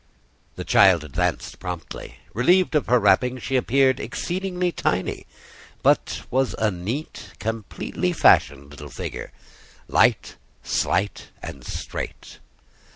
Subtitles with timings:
[0.55, 2.15] The child advanced promptly.
[2.33, 5.27] Relieved of her wrapping, she appeared exceedingly tiny;
[5.83, 9.31] but was a neat, completely fashioned little figure,
[9.87, 12.39] light, slight, and straight.